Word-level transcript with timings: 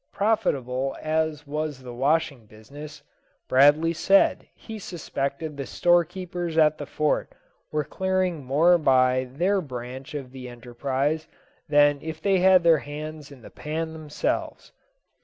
Profitable 0.11 0.97
as 0.99 1.45
was 1.45 1.83
the 1.83 1.93
washing 1.93 2.47
business, 2.47 3.03
Bradley 3.47 3.93
said 3.93 4.47
he 4.55 4.79
suspected 4.79 5.55
the 5.55 5.67
storekeepers 5.67 6.57
at 6.57 6.79
the 6.79 6.87
Fort 6.87 7.31
were 7.71 7.83
clearing 7.83 8.43
more 8.43 8.79
by 8.79 9.29
their 9.31 9.61
branch 9.61 10.15
of 10.15 10.31
the 10.31 10.49
enterprise 10.49 11.27
than 11.69 11.99
if 12.01 12.19
they 12.19 12.39
had 12.39 12.63
their 12.63 12.79
hands 12.79 13.31
in 13.31 13.43
the 13.43 13.51
pan 13.51 13.93
themselves. 13.93 14.71